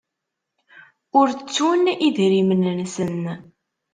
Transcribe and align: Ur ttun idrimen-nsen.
Ur 1.19 1.27
ttun 1.33 1.83
idrimen-nsen. 2.07 3.21